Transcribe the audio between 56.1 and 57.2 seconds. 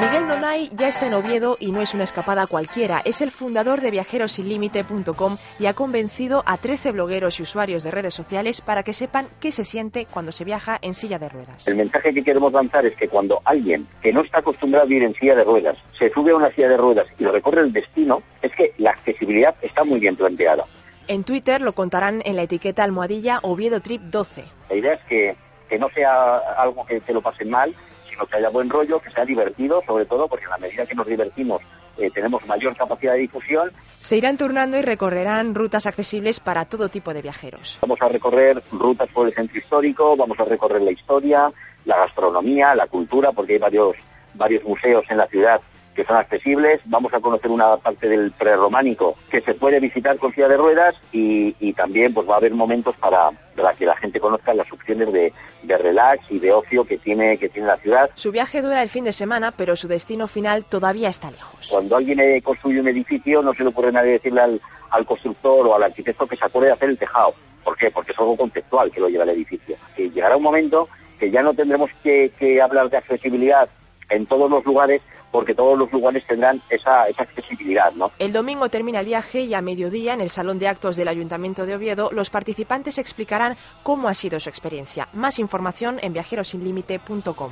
y de ocio que